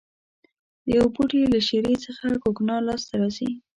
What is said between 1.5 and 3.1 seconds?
له شېرې څخه کوکنار لاس